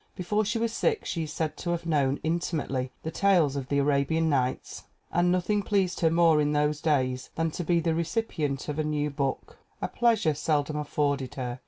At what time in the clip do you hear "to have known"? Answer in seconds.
1.57-2.17